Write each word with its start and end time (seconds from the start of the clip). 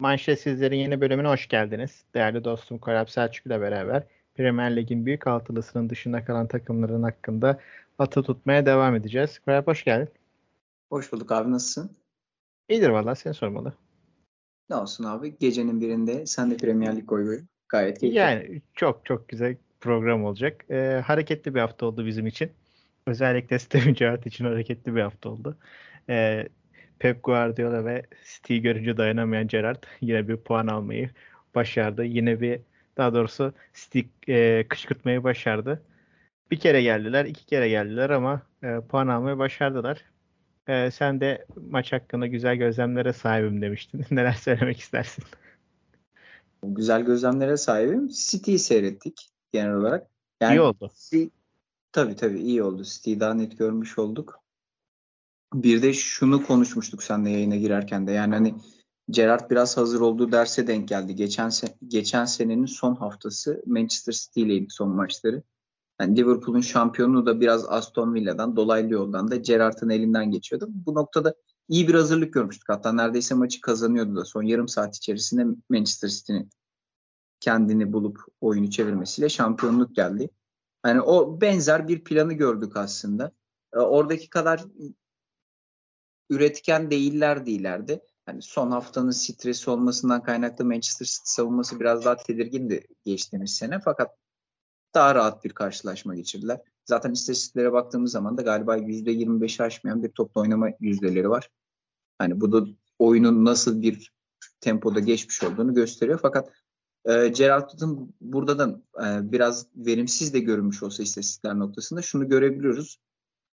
Manşetsizlerin 0.00 0.76
yeni 0.76 1.00
bölümüne 1.00 1.28
hoş 1.28 1.48
geldiniz. 1.48 2.04
Değerli 2.14 2.44
dostum 2.44 2.78
Korap 2.78 3.10
Selçuk 3.10 3.46
ile 3.46 3.60
beraber 3.60 4.02
Premier 4.34 4.76
Lig'in 4.76 5.06
büyük 5.06 5.26
altılısının 5.26 5.90
dışında 5.90 6.24
kalan 6.24 6.46
takımların 6.46 7.02
hakkında 7.02 7.60
atı 7.98 8.22
tutmaya 8.22 8.66
devam 8.66 8.94
edeceğiz. 8.94 9.38
Korap 9.38 9.66
hoş 9.66 9.84
geldin. 9.84 10.08
Hoş 10.90 11.12
bulduk 11.12 11.32
abi 11.32 11.50
nasılsın? 11.50 11.96
İyidir 12.68 12.88
valla 12.88 13.14
seni 13.14 13.34
sormalı. 13.34 13.72
Ne 14.70 14.76
olsun 14.76 15.04
abi 15.04 15.38
gecenin 15.38 15.80
birinde 15.80 16.26
sen 16.26 16.50
de 16.50 16.56
Premier 16.56 16.96
Lig 16.96 17.06
koy 17.06 17.40
Gayet 17.68 17.98
keyifli. 17.98 18.18
Yani 18.18 18.62
çok 18.74 19.04
çok 19.04 19.28
güzel 19.28 19.56
program 19.80 20.24
olacak. 20.24 20.64
Ee, 20.70 21.02
hareketli 21.06 21.54
bir 21.54 21.60
hafta 21.60 21.86
oldu 21.86 22.06
bizim 22.06 22.26
için. 22.26 22.50
Özellikle 23.06 23.58
Steven 23.58 23.94
Gerrard 23.94 24.24
için 24.24 24.44
hareketli 24.44 24.94
bir 24.94 25.00
hafta 25.00 25.28
oldu. 25.28 25.56
Ee, 26.08 26.48
Pep 27.00 27.24
Guardiola 27.24 27.84
ve 27.84 28.02
City'yi 28.24 28.62
görünce 28.62 28.96
dayanamayan 28.96 29.46
Gerrard 29.46 29.82
yine 30.00 30.28
bir 30.28 30.36
puan 30.36 30.66
almayı 30.66 31.10
başardı. 31.54 32.04
Yine 32.04 32.40
bir 32.40 32.60
daha 32.96 33.14
doğrusu 33.14 33.52
City 33.74 34.00
e, 34.28 34.68
kışkırtmayı 34.68 35.24
başardı. 35.24 35.82
Bir 36.50 36.60
kere 36.60 36.82
geldiler, 36.82 37.24
iki 37.24 37.46
kere 37.46 37.68
geldiler 37.68 38.10
ama 38.10 38.42
e, 38.62 38.80
puan 38.88 39.08
almayı 39.08 39.38
başardılar. 39.38 40.04
E, 40.68 40.90
sen 40.90 41.20
de 41.20 41.46
maç 41.70 41.92
hakkında 41.92 42.26
güzel 42.26 42.56
gözlemlere 42.56 43.12
sahibim 43.12 43.62
demiştin. 43.62 44.04
Neler 44.10 44.32
söylemek 44.32 44.80
istersin? 44.80 45.24
Güzel 46.62 47.02
gözlemlere 47.02 47.56
sahibim. 47.56 48.08
City'yi 48.08 48.58
seyrettik 48.58 49.28
genel 49.52 49.74
olarak. 49.74 50.06
Yani 50.40 50.54
iyi 50.54 50.60
oldu. 50.60 50.90
City, 50.94 51.24
tabii 51.92 52.16
tabii 52.16 52.40
iyi 52.40 52.62
oldu. 52.62 52.84
City'yi 52.84 53.20
daha 53.20 53.34
net 53.34 53.58
görmüş 53.58 53.98
olduk. 53.98 54.39
Bir 55.54 55.82
de 55.82 55.92
şunu 55.92 56.46
konuşmuştuk 56.46 57.02
seninle 57.02 57.30
yayına 57.30 57.56
girerken 57.56 58.06
de. 58.06 58.12
Yani 58.12 58.34
hani 58.34 58.54
Gerard 59.10 59.50
biraz 59.50 59.76
hazır 59.76 60.00
olduğu 60.00 60.32
derse 60.32 60.66
denk 60.66 60.88
geldi. 60.88 61.14
Geçen 61.14 61.48
se- 61.48 61.74
geçen 61.88 62.24
senenin 62.24 62.66
son 62.66 62.94
haftası 62.94 63.62
Manchester 63.66 64.12
City 64.12 64.42
ileydi 64.42 64.66
son 64.70 64.88
maçları. 64.88 65.42
Yani 66.00 66.16
Liverpool'un 66.16 66.60
şampiyonluğu 66.60 67.26
da 67.26 67.40
biraz 67.40 67.64
Aston 67.68 68.14
Villa'dan 68.14 68.56
dolaylı 68.56 68.92
yoldan 68.92 69.30
da 69.30 69.36
Gerrard'ın 69.36 69.90
elinden 69.90 70.30
geçiyordu. 70.30 70.68
Bu 70.70 70.94
noktada 70.94 71.34
iyi 71.68 71.88
bir 71.88 71.94
hazırlık 71.94 72.32
görmüştük. 72.32 72.68
Hatta 72.68 72.92
neredeyse 72.92 73.34
maçı 73.34 73.60
kazanıyordu 73.60 74.16
da 74.16 74.24
son 74.24 74.42
yarım 74.42 74.68
saat 74.68 74.96
içerisinde 74.96 75.46
Manchester 75.68 76.08
City'nin 76.08 76.50
kendini 77.40 77.92
bulup 77.92 78.18
oyunu 78.40 78.70
çevirmesiyle 78.70 79.28
şampiyonluk 79.28 79.96
geldi. 79.96 80.30
Yani 80.86 81.00
o 81.00 81.40
benzer 81.40 81.88
bir 81.88 82.04
planı 82.04 82.32
gördük 82.32 82.76
aslında. 82.76 83.32
Oradaki 83.72 84.30
kadar 84.30 84.64
üretken 86.30 86.90
değillerdi 86.90 87.50
ileride. 87.50 88.04
Hani 88.26 88.42
son 88.42 88.70
haftanın 88.70 89.10
stresi 89.10 89.70
olmasından 89.70 90.22
kaynaklı 90.22 90.64
Manchester 90.64 91.06
City 91.06 91.22
savunması 91.24 91.80
biraz 91.80 92.04
daha 92.04 92.16
tedirgindi 92.16 92.86
geçtiğimiz 93.04 93.54
sene. 93.54 93.80
Fakat 93.84 94.10
daha 94.94 95.14
rahat 95.14 95.44
bir 95.44 95.50
karşılaşma 95.50 96.14
geçirdiler. 96.14 96.60
Zaten 96.84 97.12
istatistiklere 97.12 97.72
baktığımız 97.72 98.12
zaman 98.12 98.38
da 98.38 98.42
galiba 98.42 98.76
%25'i 98.76 99.64
aşmayan 99.64 100.02
bir 100.02 100.08
topla 100.08 100.40
oynama 100.40 100.68
yüzdeleri 100.80 101.30
var. 101.30 101.50
Hani 102.18 102.40
bu 102.40 102.52
da 102.52 102.66
oyunun 102.98 103.44
nasıl 103.44 103.82
bir 103.82 104.12
tempoda 104.60 105.00
geçmiş 105.00 105.42
olduğunu 105.42 105.74
gösteriyor. 105.74 106.18
Fakat 106.22 106.52
e, 107.04 107.28
Gerard'ın 107.28 108.14
burada 108.20 108.58
da 108.58 108.82
e, 109.06 109.32
biraz 109.32 109.66
verimsiz 109.76 110.34
de 110.34 110.38
görünmüş 110.38 110.82
olsa 110.82 111.02
istatistikler 111.02 111.58
noktasında 111.58 112.02
şunu 112.02 112.28
görebiliyoruz 112.28 112.98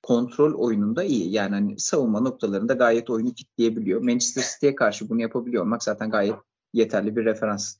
kontrol 0.03 0.53
oyununda 0.53 1.03
iyi. 1.03 1.31
Yani 1.31 1.53
hani 1.53 1.79
savunma 1.79 2.19
noktalarında 2.19 2.73
gayet 2.73 3.09
oyunu 3.09 3.33
kitleyebiliyor. 3.33 4.01
Manchester 4.01 4.43
City'ye 4.53 4.75
karşı 4.75 5.09
bunu 5.09 5.21
yapabiliyor 5.21 5.63
olmak 5.63 5.83
zaten 5.83 6.09
gayet 6.09 6.35
yeterli 6.73 7.15
bir 7.15 7.25
referans. 7.25 7.77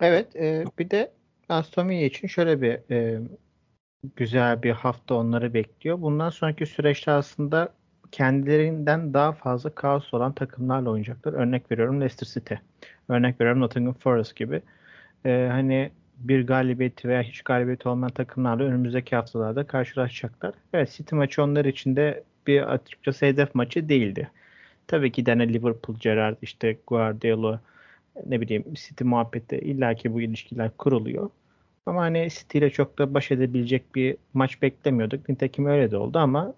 Evet, 0.00 0.36
e, 0.36 0.64
bir 0.78 0.90
de 0.90 1.12
Aston 1.48 1.88
Villa 1.88 2.04
için 2.04 2.28
şöyle 2.28 2.62
bir 2.62 2.90
e, 2.90 3.20
güzel 4.16 4.62
bir 4.62 4.70
hafta 4.70 5.14
onları 5.14 5.54
bekliyor. 5.54 6.00
Bundan 6.00 6.30
sonraki 6.30 6.66
süreçte 6.66 7.10
aslında 7.10 7.74
kendilerinden 8.12 9.14
daha 9.14 9.32
fazla 9.32 9.70
kaos 9.70 10.14
olan 10.14 10.32
takımlarla 10.32 10.90
oynayacaklar. 10.90 11.32
Örnek 11.32 11.70
veriyorum 11.70 12.00
Leicester 12.00 12.26
City. 12.26 12.54
Örnek 13.08 13.40
veriyorum 13.40 13.62
Nottingham 13.62 13.94
Forest 13.94 14.36
gibi. 14.36 14.62
E, 15.24 15.48
hani 15.50 15.90
bir 16.16 16.46
galibiyeti 16.46 17.08
veya 17.08 17.22
hiç 17.22 17.42
galibiyeti 17.42 17.88
olmayan 17.88 18.12
takımlarla 18.12 18.64
önümüzdeki 18.64 19.16
haftalarda 19.16 19.66
karşılaşacaklar. 19.66 20.54
Evet 20.72 20.92
City 20.92 21.14
maçı 21.14 21.42
onlar 21.42 21.64
için 21.64 21.96
de 21.96 22.24
bir 22.46 22.72
açıkçası 22.72 23.26
hedef 23.26 23.54
maçı 23.54 23.88
değildi. 23.88 24.30
Tabii 24.86 25.12
ki 25.12 25.26
de 25.26 25.38
Liverpool, 25.38 25.98
Gerrard, 25.98 26.36
işte 26.42 26.76
Guardiola, 26.86 27.60
ne 28.26 28.40
bileyim 28.40 28.64
City 28.74 29.04
muhabbeti 29.04 29.56
illaki 29.56 30.14
bu 30.14 30.20
ilişkiler 30.20 30.70
kuruluyor. 30.78 31.30
Ama 31.86 32.02
hani 32.02 32.28
City 32.30 32.58
ile 32.58 32.70
çok 32.70 32.98
da 32.98 33.14
baş 33.14 33.30
edebilecek 33.30 33.94
bir 33.94 34.16
maç 34.34 34.62
beklemiyorduk. 34.62 35.28
Nitekim 35.28 35.66
öyle 35.66 35.90
de 35.90 35.96
oldu 35.96 36.18
ama 36.18 36.54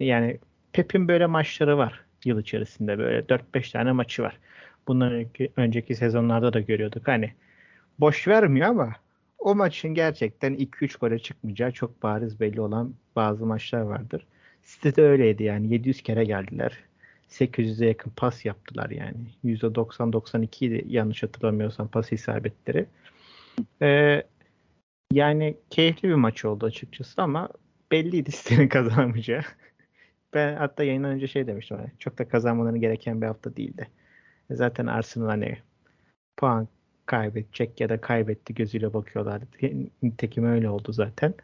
yani 0.00 0.38
Pep'in 0.72 1.08
böyle 1.08 1.26
maçları 1.26 1.78
var 1.78 2.04
yıl 2.24 2.40
içerisinde 2.40 2.98
böyle 2.98 3.28
4-5 3.28 3.72
tane 3.72 3.92
maçı 3.92 4.22
var. 4.22 4.38
Bundan 4.88 5.12
önceki, 5.12 5.52
önceki 5.56 5.94
sezonlarda 5.94 6.52
da 6.52 6.60
görüyorduk. 6.60 7.08
Hani 7.08 7.32
boş 8.00 8.28
vermiyor 8.28 8.68
ama 8.68 8.92
o 9.38 9.54
maçın 9.54 9.94
gerçekten 9.94 10.54
2-3 10.54 10.98
gole 10.98 11.18
çıkmayacağı 11.18 11.72
çok 11.72 12.02
bariz 12.02 12.40
belli 12.40 12.60
olan 12.60 12.94
bazı 13.16 13.46
maçlar 13.46 13.80
vardır. 13.80 14.26
City'de 14.62 15.02
öyleydi 15.02 15.42
yani 15.42 15.72
700 15.72 16.02
kere 16.02 16.24
geldiler. 16.24 16.78
800'e 17.28 17.86
yakın 17.86 18.10
pas 18.16 18.44
yaptılar 18.44 18.90
yani. 18.90 19.16
%90-92 19.44 20.64
idi 20.64 20.84
yanlış 20.88 21.22
hatırlamıyorsam 21.22 21.88
pas 21.88 22.12
isabetleri. 22.12 22.86
Ee, 23.82 24.22
yani 25.12 25.56
keyifli 25.70 26.08
bir 26.08 26.14
maç 26.14 26.44
oldu 26.44 26.66
açıkçası 26.66 27.22
ama 27.22 27.48
belliydi 27.92 28.30
City'nin 28.44 28.68
kazanamayacağı. 28.68 29.42
Ben 30.34 30.56
hatta 30.56 30.84
yayından 30.84 31.10
önce 31.10 31.26
şey 31.26 31.46
demiştim. 31.46 31.76
Hani, 31.76 31.90
çok 31.98 32.18
da 32.18 32.28
kazanmaları 32.28 32.76
gereken 32.76 33.22
bir 33.22 33.26
hafta 33.26 33.56
değildi. 33.56 33.88
Zaten 34.50 34.86
Arsenal 34.86 35.26
hani 35.26 35.58
puan 36.36 36.68
kaybedecek 37.06 37.80
ya 37.80 37.88
da 37.88 38.00
kaybetti 38.00 38.54
gözüyle 38.54 38.94
bakıyorlar. 38.94 39.42
Nitekim 40.02 40.44
öyle 40.46 40.70
oldu 40.70 40.92
zaten. 40.92 41.34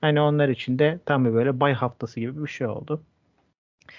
Hani 0.00 0.20
onlar 0.20 0.48
için 0.48 0.78
de 0.78 1.00
tam 1.06 1.24
bir 1.24 1.32
böyle 1.34 1.60
bay 1.60 1.72
haftası 1.72 2.20
gibi 2.20 2.42
bir 2.42 2.48
şey 2.48 2.66
oldu. 2.66 3.02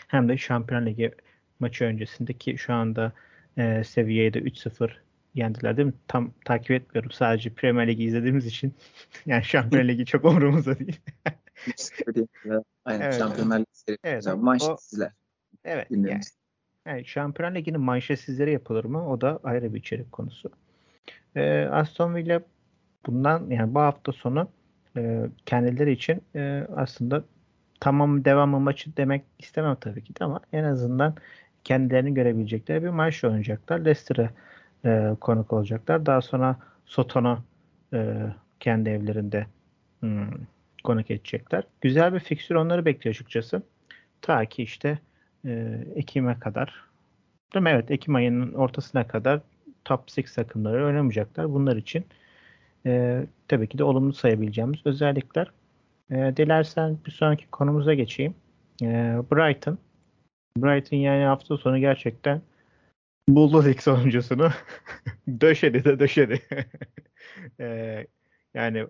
Hem 0.07 0.29
de 0.29 0.38
Şampiyon 0.38 0.85
Ligi 0.85 1.12
maçı 1.59 1.85
öncesindeki 1.85 2.57
şu 2.57 2.73
anda 2.73 3.12
e, 3.57 3.84
seviyeye 3.84 4.34
de 4.34 4.40
3-0 4.40 4.91
yendiler 5.35 5.78
değil 5.78 5.85
mi? 5.85 5.94
Tam 6.07 6.31
takip 6.46 6.72
etmiyorum. 6.72 7.12
Sadece 7.12 7.50
Premier 7.50 7.88
Ligi 7.88 8.03
izlediğimiz 8.03 8.46
için 8.46 8.73
yani 9.25 9.44
Şampiyon 9.44 9.88
Ligi 9.88 10.06
çok 10.06 10.25
umurumuzda 10.25 10.79
değil. 10.79 11.00
Aynen 12.85 13.01
evet, 13.01 13.17
Şampiyonlar 13.17 13.59
Ligi 13.59 13.97
evet, 14.03 14.25
manşetsizler. 14.35 15.12
Evet. 15.66 15.88
Yani, 15.90 16.22
yani 16.85 17.06
Şampiyon 17.06 17.56
Ligi'nin 17.56 17.81
manşetsizleri 17.81 18.51
yapılır 18.51 18.85
mı? 18.85 19.09
O 19.09 19.22
da 19.22 19.40
ayrı 19.44 19.73
bir 19.73 19.79
içerik 19.79 20.12
konusu. 20.12 20.51
E, 21.38 21.70
Aston 21.72 22.16
Villa 22.16 22.42
bundan 23.06 23.50
yani 23.50 23.74
bu 23.74 23.80
hafta 23.80 24.12
sonu 24.12 24.48
e, 24.98 25.30
kendileri 25.46 25.92
için 25.92 26.22
e, 26.36 26.68
aslında 26.75 27.24
tamam 27.80 28.25
devamı 28.25 28.59
maçı 28.59 28.98
demek 28.98 29.24
istemem 29.40 29.78
tabii 29.81 30.03
ki 30.03 30.16
de 30.16 30.24
ama 30.24 30.40
en 30.53 30.64
azından 30.64 31.16
kendilerini 31.64 32.14
görebilecekleri 32.14 32.84
bir 32.84 32.90
maç 32.90 33.24
oynayacaklar. 33.24 33.80
Leicester'a 33.80 34.30
e, 34.86 35.16
konuk 35.22 35.53
olacaklar. 35.53 36.06
Daha 36.06 36.22
sonra 36.22 36.56
Soton'a 36.86 37.44
e, 37.94 38.16
kendi 38.59 38.90
evlerinde 38.90 39.47
hmm, 40.00 40.30
konuk 40.84 41.12
edecekler. 41.12 41.64
Güzel 41.81 42.14
bir 42.14 42.20
fikstür 42.20 42.56
onları 42.56 42.86
bekliyor 42.86 43.16
açıkçası. 43.16 43.61
Ta 44.22 44.46
ki 44.46 44.64
işte 44.64 45.00
e, 45.46 45.84
Ekim'e 45.96 46.40
kadar 46.40 46.88
değil 47.53 47.64
mi? 47.64 47.70
Evet 47.70 47.91
Ekim 47.91 48.16
ayının 48.16 48.53
ortasına 48.53 49.08
kadar 49.08 49.41
top 49.87 50.01
6 50.19 50.35
takımları 50.35 50.85
oynamayacaklar. 50.85 51.53
Bunlar 51.53 51.75
için 51.75 52.05
e, 52.85 53.23
tabii 53.47 53.67
ki 53.67 53.78
de 53.78 53.84
olumlu 53.84 54.13
sayabileceğimiz 54.13 54.79
özellikler. 54.85 55.51
E, 56.11 56.16
dilersen 56.37 56.97
bir 57.05 57.11
sonraki 57.11 57.47
konumuza 57.47 57.93
geçeyim. 57.93 58.35
E, 58.81 58.85
Brighton. 59.31 59.78
Brighton 60.57 60.97
yani 60.97 61.23
hafta 61.23 61.57
sonu 61.57 61.78
gerçekten 61.78 62.41
buldu 63.29 63.69
ilk 63.69 63.84
sonuncusunu. 63.84 64.49
döşedi 65.41 65.84
de 65.85 65.99
döşedi. 65.99 66.41
e, 67.59 68.07
yani 68.53 68.87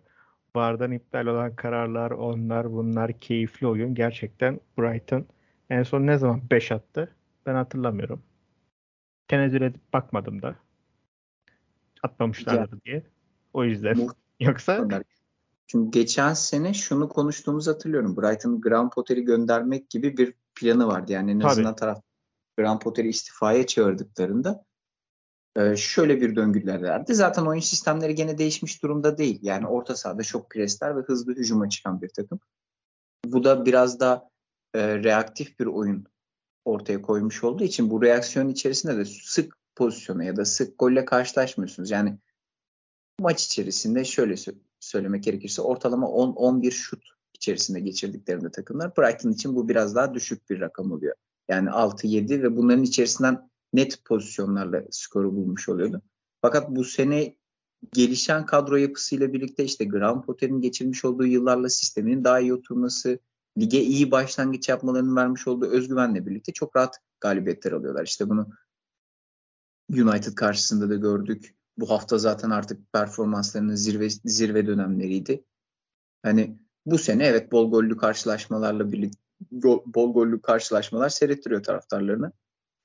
bardan 0.56 0.92
iptal 0.92 1.26
olan 1.26 1.56
kararlar, 1.56 2.12
onlar 2.12 2.72
bunlar 2.74 3.14
keyifli 3.14 3.68
oyun. 3.68 3.96
Gerçekten 3.96 4.60
Brighton 4.80 5.26
en 5.70 5.84
son 5.84 6.08
ne 6.08 6.18
zaman 6.18 6.42
5 6.52 6.72
attı? 6.72 7.16
Ben 7.46 7.56
hatırlamıyorum. 7.56 8.24
Tenezzül 9.28 9.62
edip 9.62 9.94
bakmadım 9.94 10.42
da 10.42 10.56
atmamışlardır 12.04 12.82
diye. 12.86 13.04
O 13.54 13.64
yüzden. 13.64 14.10
Yoksa 14.40 14.88
çünkü 15.68 15.92
geçen 15.92 16.34
sene 16.34 16.74
şunu 16.74 17.10
konuştuğumuzu 17.10 17.72
hatırlıyorum. 17.72 18.18
Brighton 18.18 18.62
Graham 18.62 18.90
Potter'i 18.90 19.22
göndermek 19.22 19.90
gibi 19.90 20.18
bir 20.18 20.34
planı 20.56 20.88
vardı. 20.88 21.12
Yani 21.12 21.32
en 21.32 21.40
azından 21.40 21.76
taraf 21.76 22.02
Graham 22.58 22.80
Potter'i 22.80 23.08
istifaya 23.08 23.68
çağırdıklarında 23.68 24.68
Ee, 25.58 25.76
şöyle 25.76 26.22
bir 26.22 26.36
döngülerlerdi. 26.36 27.16
Zaten 27.16 27.46
oyun 27.46 27.60
sistemleri 27.60 28.16
gene 28.16 28.38
değişmiş 28.38 28.84
durumda 28.84 29.18
değil. 29.18 29.40
Yani 29.42 29.68
orta 29.68 29.96
sahada 29.96 30.24
çok 30.24 30.50
presler 30.50 30.98
ve 30.98 31.02
hızlı 31.02 31.36
hücuma 31.36 31.70
çıkan 31.70 32.02
bir 32.02 32.10
takım. 32.10 32.40
Bu 33.26 33.44
da 33.44 33.66
biraz 33.66 34.00
da 34.00 34.30
e, 34.74 35.04
reaktif 35.04 35.60
bir 35.60 35.66
oyun 35.66 36.06
ortaya 36.66 37.02
koymuş 37.02 37.44
olduğu 37.44 37.64
için 37.64 37.90
bu 37.90 38.02
reaksiyon 38.02 38.50
içerisinde 38.50 38.98
de 38.98 39.06
sık 39.06 39.58
pozisyona 39.78 40.24
ya 40.24 40.36
da 40.36 40.46
sık 40.46 40.80
golle 40.80 41.06
karşılaşmıyorsunuz. 41.06 41.92
Yani 41.92 42.18
maç 43.20 43.46
içerisinde 43.46 44.06
şöyle 44.06 44.36
söylemek 44.80 45.24
gerekirse 45.24 45.62
ortalama 45.62 46.08
10-11 46.08 46.72
şut 46.72 47.04
içerisinde 47.34 47.80
geçirdiklerinde 47.80 48.52
takımlar. 48.52 48.98
Brighton 48.98 49.32
için 49.32 49.56
bu 49.56 49.70
biraz 49.70 49.96
daha 49.96 50.14
düşük 50.14 50.50
bir 50.50 50.60
rakam 50.60 50.92
oluyor. 50.92 51.16
Yani 51.50 51.70
6-7 51.70 52.44
ve 52.44 52.58
bunların 52.58 52.84
içerisinden 52.84 53.50
net 53.74 54.06
pozisyonlarla 54.06 54.84
skoru 54.92 55.36
bulmuş 55.36 55.70
oluyordu. 55.70 56.02
Fakat 56.42 56.70
bu 56.70 56.84
sene 56.84 57.36
gelişen 57.94 58.46
kadro 58.46 58.76
yapısıyla 58.76 59.34
birlikte 59.34 59.64
işte 59.64 59.86
Graham 59.86 60.26
Potter'in 60.26 60.62
geçirmiş 60.62 61.06
olduğu 61.06 61.26
yıllarla 61.26 61.70
sisteminin 61.70 62.24
daha 62.24 62.40
iyi 62.40 62.54
oturması, 62.54 63.20
lige 63.58 63.82
iyi 63.82 64.12
başlangıç 64.12 64.70
yapmalarının 64.70 65.16
vermiş 65.16 65.48
olduğu 65.48 65.66
özgüvenle 65.66 66.26
birlikte 66.26 66.54
çok 66.54 66.76
rahat 66.76 66.96
galibiyetler 67.20 67.72
alıyorlar. 67.72 68.06
İşte 68.06 68.30
bunu 68.30 68.50
United 69.90 70.36
karşısında 70.36 70.90
da 70.90 70.96
gördük. 70.96 71.56
Bu 71.78 71.90
hafta 71.90 72.18
zaten 72.18 72.50
artık 72.50 72.94
performanslarının 72.94 73.76
zirve 73.76 74.10
zirve 74.10 74.68
dönemleriydi. 74.68 75.44
Hani 76.24 76.60
bu 76.86 76.98
sene 76.98 77.26
evet 77.26 77.52
bol 77.52 77.72
gollü 77.72 77.98
karşılaşmalarla 77.98 78.92
birlikte 78.92 79.20
bol 79.86 80.14
gollü 80.14 80.42
karşılaşmalar 80.42 81.10
seyrettiriyor 81.10 81.64
taraftarlarını. 81.64 82.32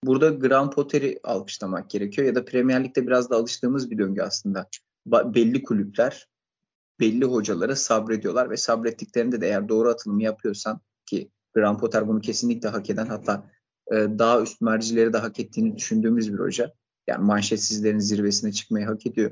Burada 0.04 0.28
Graham 0.28 0.70
Potter'i 0.70 1.20
alkışlamak 1.24 1.90
gerekiyor 1.90 2.26
ya 2.26 2.34
da 2.34 2.44
Premier 2.44 2.84
Lig'de 2.84 3.06
biraz 3.06 3.30
da 3.30 3.36
alıştığımız 3.36 3.90
bir 3.90 3.98
döngü 3.98 4.22
aslında. 4.22 4.68
Ba- 5.06 5.34
belli 5.34 5.62
kulüpler 5.62 6.28
belli 7.00 7.24
hocalara 7.24 7.76
sabrediyorlar 7.76 8.50
ve 8.50 8.56
sabrettiklerinde 8.56 9.40
de 9.40 9.46
eğer 9.46 9.68
doğru 9.68 9.88
atılımı 9.88 10.22
yapıyorsan 10.22 10.80
ki 11.06 11.30
Graham 11.54 11.78
Potter 11.78 12.08
bunu 12.08 12.20
kesinlikle 12.20 12.68
hak 12.68 12.90
eden 12.90 13.06
hatta 13.06 13.50
e, 13.92 13.94
daha 13.94 14.42
üst 14.42 14.60
mercileri 14.60 15.12
de 15.12 15.18
hak 15.18 15.40
ettiğini 15.40 15.76
düşündüğümüz 15.76 16.32
bir 16.32 16.38
hoca. 16.38 16.72
Yani 17.06 17.24
manşetsizlerin 17.24 17.98
zirvesine 17.98 18.52
çıkmayı 18.52 18.86
hak 18.86 19.06
ediyor. 19.06 19.30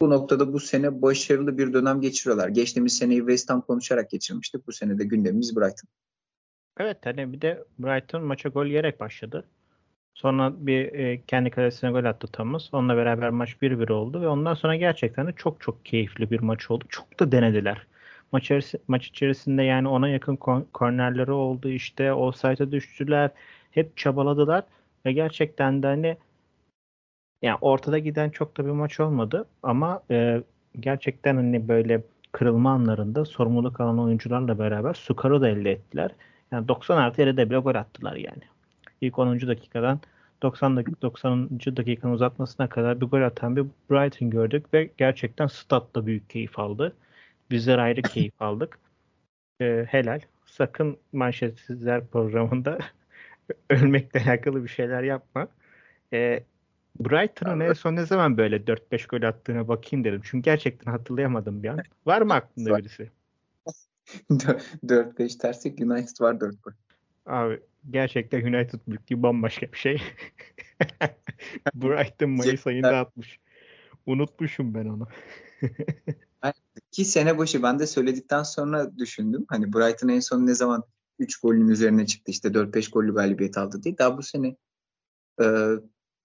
Bu 0.00 0.10
noktada 0.10 0.52
bu 0.52 0.60
sene 0.60 1.02
başarılı 1.02 1.58
bir 1.58 1.72
dönem 1.72 2.00
geçiriyorlar. 2.00 2.48
Geçtiğimiz 2.48 2.98
seneyi 2.98 3.18
West 3.18 3.50
Ham 3.50 3.60
konuşarak 3.60 4.10
geçirmiştik. 4.10 4.66
Bu 4.66 4.72
sene 4.72 4.98
de 4.98 5.04
gündemimiz 5.04 5.56
Brighton. 5.56 5.88
Evet 6.78 7.06
hani 7.06 7.32
bir 7.32 7.40
de 7.40 7.64
Brighton 7.78 8.24
maça 8.24 8.48
gol 8.48 8.66
yiyerek 8.66 9.00
başladı. 9.00 9.44
Sonra 10.14 10.66
bir 10.66 10.92
e, 10.92 11.22
kendi 11.26 11.50
kalesine 11.50 11.90
gol 11.90 12.04
attı 12.04 12.26
Thomas. 12.26 12.74
Onunla 12.74 12.96
beraber 12.96 13.30
maç 13.30 13.56
1-1 13.62 13.92
oldu 13.92 14.20
ve 14.20 14.28
ondan 14.28 14.54
sonra 14.54 14.76
gerçekten 14.76 15.26
de 15.26 15.32
çok 15.36 15.60
çok 15.60 15.84
keyifli 15.84 16.30
bir 16.30 16.40
maç 16.40 16.70
oldu. 16.70 16.84
Çok 16.88 17.20
da 17.20 17.32
denediler. 17.32 17.86
Maç, 18.32 18.50
maç 18.88 19.06
içerisinde 19.06 19.62
yani 19.62 19.88
ona 19.88 20.08
yakın 20.08 20.36
kornerleri 20.72 21.30
oldu 21.30 21.68
işte 21.68 22.12
offside'a 22.12 22.72
düştüler. 22.72 23.30
Hep 23.70 23.96
çabaladılar 23.96 24.64
ve 25.06 25.12
gerçekten 25.12 25.82
de 25.82 25.86
hani 25.86 26.16
yani 27.42 27.58
ortada 27.60 27.98
giden 27.98 28.30
çok 28.30 28.56
da 28.56 28.66
bir 28.66 28.70
maç 28.70 29.00
olmadı 29.00 29.46
ama 29.62 30.02
e, 30.10 30.42
gerçekten 30.80 31.36
hani 31.36 31.68
böyle 31.68 32.02
kırılma 32.32 32.72
anlarında 32.72 33.24
sorumluluk 33.24 33.80
alan 33.80 33.98
oyuncularla 33.98 34.58
beraber 34.58 34.94
skoru 34.94 35.40
da 35.40 35.48
elde 35.48 35.72
ettiler. 35.72 36.10
Yani 36.52 36.68
90 36.68 36.96
artı 36.96 37.20
yere 37.20 37.36
bile 37.36 37.58
gol 37.58 37.74
attılar 37.74 38.16
yani. 38.16 38.42
İlk 39.00 39.18
10. 39.18 39.40
dakikadan 39.40 40.00
90 40.42 40.76
dakika 40.76 41.02
90. 41.02 41.60
dakikanın 41.76 42.12
uzatmasına 42.12 42.68
kadar 42.68 43.00
bir 43.00 43.06
gol 43.06 43.22
atan 43.22 43.56
bir 43.56 43.64
Brighton 43.90 44.30
gördük 44.30 44.74
ve 44.74 44.90
gerçekten 44.98 45.46
statta 45.46 46.06
büyük 46.06 46.30
keyif 46.30 46.58
aldı. 46.58 46.96
Bizler 47.50 47.78
ayrı 47.78 48.02
keyif 48.02 48.42
aldık. 48.42 48.78
Ee, 49.60 49.86
helal. 49.88 50.20
Sakın 50.46 50.98
manşetsizler 51.12 52.06
programında 52.06 52.78
ölmekle 53.70 54.20
alakalı 54.20 54.64
bir 54.64 54.68
şeyler 54.68 55.02
yapma. 55.02 55.48
Ee, 56.12 56.44
Brighton'ın 57.00 57.60
en 57.60 57.72
son 57.72 57.96
ne 57.96 58.06
zaman 58.06 58.36
böyle 58.36 58.56
4-5 58.56 59.06
gol 59.06 59.22
attığına 59.22 59.68
bakayım 59.68 60.04
dedim. 60.04 60.20
Çünkü 60.24 60.44
gerçekten 60.44 60.92
hatırlayamadım 60.92 61.62
bir 61.62 61.68
an. 61.68 61.78
Var 62.06 62.22
mı 62.22 62.34
aklında 62.34 62.78
birisi? 62.78 63.10
4-5 64.30 65.42
dersek 65.42 65.80
United 65.80 66.20
var 66.20 66.40
4 66.40 66.62
gol. 66.62 66.72
Abi 67.26 67.60
gerçekten 67.90 68.40
United 68.44 68.80
büyüklüğü 68.88 69.22
bambaşka 69.22 69.72
bir 69.72 69.78
şey. 69.78 70.02
Brighton 71.74 72.30
Mayıs 72.30 72.66
ayında 72.66 72.98
atmış. 72.98 73.40
Unutmuşum 74.06 74.74
ben 74.74 74.86
onu. 74.86 75.08
Ki 76.92 77.04
sene 77.04 77.38
başı 77.38 77.62
ben 77.62 77.78
de 77.78 77.86
söyledikten 77.86 78.42
sonra 78.42 78.98
düşündüm. 78.98 79.44
Hani 79.48 79.72
Brighton 79.72 80.08
en 80.08 80.20
son 80.20 80.46
ne 80.46 80.54
zaman 80.54 80.84
3 81.18 81.36
golün 81.40 81.68
üzerine 81.68 82.06
çıktı 82.06 82.30
işte 82.30 82.48
4-5 82.48 82.90
gollü 82.90 83.14
galibiyet 83.14 83.58
aldı 83.58 83.82
diye. 83.82 83.98
Daha 83.98 84.18
bu 84.18 84.22
sene 84.22 84.56
e, 85.40 85.44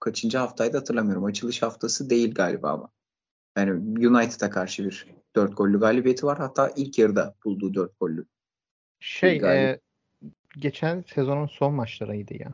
kaçıncı 0.01 0.37
haftaydı 0.37 0.77
hatırlamıyorum. 0.77 1.25
Açılış 1.25 1.61
haftası 1.61 2.09
değil 2.09 2.33
galiba 2.33 2.71
ama. 2.71 2.89
Yani 3.57 3.71
United'a 4.07 4.49
karşı 4.49 4.85
bir 4.85 5.07
4 5.35 5.57
gollü 5.57 5.79
galibiyeti 5.79 6.25
var. 6.25 6.37
Hatta 6.37 6.71
ilk 6.75 6.99
yarıda 6.99 7.35
bulduğu 7.45 7.73
4 7.73 7.99
gollü. 7.99 8.25
Şey 8.99 9.37
e, 9.37 9.79
geçen 10.57 11.03
sezonun 11.13 11.47
son 11.47 11.73
maçlarıydı 11.73 12.33
ya. 12.33 12.53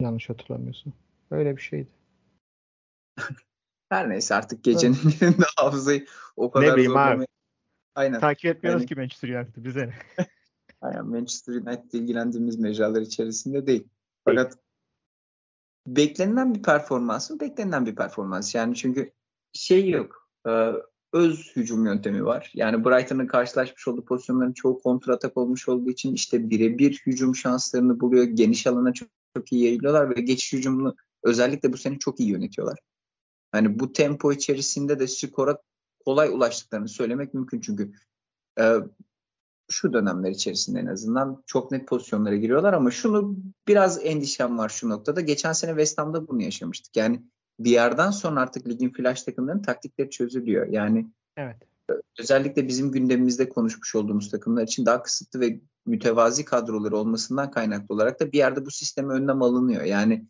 Yanlış 0.00 0.30
hatırlamıyorsun. 0.30 0.94
Öyle 1.30 1.56
bir 1.56 1.62
şeydi. 1.62 1.90
Her 3.88 4.08
neyse 4.08 4.34
artık 4.34 4.64
gecenin 4.64 4.94
birinde 4.94 5.44
hafızayı 5.56 6.06
o 6.36 6.50
kadar 6.50 6.66
ne 6.66 6.74
bileyim 6.74 6.96
abi. 6.96 7.26
Aynen. 7.94 8.20
Takip 8.20 8.56
etmiyoruz 8.56 8.82
yani, 8.82 8.88
ki 8.88 8.94
Manchester 8.94 9.28
United'ı 9.28 9.64
bize 9.64 9.88
ne. 9.88 9.94
Aynen 10.80 11.06
Manchester 11.06 11.54
United 11.54 11.92
ilgilendiğimiz 11.92 12.58
mecralar 12.58 13.00
içerisinde 13.00 13.66
değil. 13.66 13.88
Fakat 14.24 14.58
beklenilen 15.86 16.54
bir 16.54 16.62
performans 16.62 17.30
mı? 17.30 17.40
Beklenilen 17.40 17.86
bir 17.86 17.94
performans. 17.94 18.54
Yani 18.54 18.74
çünkü 18.74 19.12
şey 19.52 19.90
yok. 19.90 20.28
E, 20.48 20.72
öz 21.12 21.56
hücum 21.56 21.86
yöntemi 21.86 22.24
var. 22.24 22.52
Yani 22.54 22.84
Brighton'ın 22.84 23.26
karşılaşmış 23.26 23.88
olduğu 23.88 24.04
pozisyonların 24.04 24.52
çoğu 24.52 24.78
kontratak 24.78 25.36
olmuş 25.36 25.68
olduğu 25.68 25.90
için 25.90 26.14
işte 26.14 26.50
birebir 26.50 27.02
hücum 27.06 27.36
şanslarını 27.36 28.00
buluyor. 28.00 28.24
Geniş 28.24 28.66
alana 28.66 28.92
çok, 28.92 29.08
çok 29.36 29.52
iyi 29.52 29.64
yayılıyorlar 29.64 30.16
ve 30.16 30.20
geçiş 30.20 30.52
hücumunu 30.52 30.96
özellikle 31.22 31.72
bu 31.72 31.76
sene 31.76 31.98
çok 31.98 32.20
iyi 32.20 32.30
yönetiyorlar. 32.30 32.78
Hani 33.52 33.78
bu 33.78 33.92
tempo 33.92 34.32
içerisinde 34.32 34.98
de 34.98 35.06
skora 35.08 35.58
kolay 36.04 36.28
ulaştıklarını 36.28 36.88
söylemek 36.88 37.34
mümkün 37.34 37.60
çünkü 37.60 37.92
e, 38.60 38.76
şu 39.68 39.92
dönemler 39.92 40.30
içerisinde 40.30 40.80
en 40.80 40.86
azından 40.86 41.42
çok 41.46 41.72
net 41.72 41.88
pozisyonlara 41.88 42.36
giriyorlar 42.36 42.72
ama 42.72 42.90
şunu 42.90 43.36
biraz 43.68 44.04
endişem 44.04 44.58
var 44.58 44.68
şu 44.68 44.88
noktada. 44.88 45.20
Geçen 45.20 45.52
sene 45.52 45.70
West 45.70 45.98
Ham'da 45.98 46.28
bunu 46.28 46.42
yaşamıştık. 46.42 46.96
Yani 46.96 47.22
bir 47.58 47.70
yerden 47.70 48.10
sonra 48.10 48.40
artık 48.40 48.68
ligin 48.68 48.92
flash 48.92 49.22
takımlarının 49.22 49.62
taktikleri 49.62 50.10
çözülüyor. 50.10 50.66
Yani 50.66 51.10
evet. 51.36 51.56
özellikle 52.18 52.68
bizim 52.68 52.92
gündemimizde 52.92 53.48
konuşmuş 53.48 53.94
olduğumuz 53.94 54.30
takımlar 54.30 54.62
için 54.62 54.86
daha 54.86 55.02
kısıtlı 55.02 55.40
ve 55.40 55.60
mütevazi 55.86 56.44
kadroları 56.44 56.96
olmasından 56.96 57.50
kaynaklı 57.50 57.94
olarak 57.94 58.20
da 58.20 58.32
bir 58.32 58.38
yerde 58.38 58.66
bu 58.66 58.70
sisteme 58.70 59.14
önlem 59.14 59.42
alınıyor. 59.42 59.82
Yani 59.82 60.26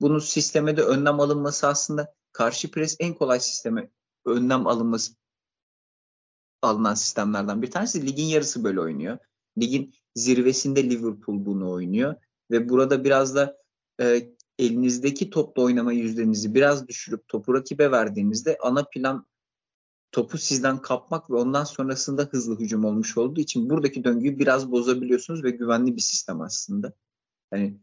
bunun 0.00 0.18
sisteme 0.18 0.76
de 0.76 0.82
önlem 0.82 1.20
alınması 1.20 1.66
aslında 1.66 2.14
karşı 2.32 2.70
pres 2.70 2.96
en 3.00 3.14
kolay 3.14 3.40
sisteme 3.40 3.90
önlem 4.26 4.66
alınması 4.66 5.12
alınan 6.64 6.94
sistemlerden 6.94 7.62
bir 7.62 7.70
tanesi. 7.70 8.06
Ligin 8.06 8.26
yarısı 8.26 8.64
böyle 8.64 8.80
oynuyor. 8.80 9.18
Ligin 9.58 9.94
zirvesinde 10.14 10.90
Liverpool 10.90 11.46
bunu 11.46 11.70
oynuyor 11.70 12.14
ve 12.50 12.68
burada 12.68 13.04
biraz 13.04 13.34
da 13.34 13.56
e, 14.00 14.34
elinizdeki 14.58 15.30
topla 15.30 15.62
oynama 15.62 15.92
yüzdenizi 15.92 16.54
biraz 16.54 16.88
düşürüp 16.88 17.28
topu 17.28 17.54
rakibe 17.54 17.90
verdiğinizde 17.90 18.58
ana 18.62 18.84
plan 18.84 19.26
topu 20.12 20.38
sizden 20.38 20.78
kapmak 20.82 21.30
ve 21.30 21.34
ondan 21.34 21.64
sonrasında 21.64 22.22
hızlı 22.22 22.58
hücum 22.58 22.84
olmuş 22.84 23.18
olduğu 23.18 23.40
için 23.40 23.70
buradaki 23.70 24.04
döngüyü 24.04 24.38
biraz 24.38 24.70
bozabiliyorsunuz 24.72 25.44
ve 25.44 25.50
güvenli 25.50 25.96
bir 25.96 26.00
sistem 26.00 26.40
aslında. 26.40 26.92
Yani 27.52 27.80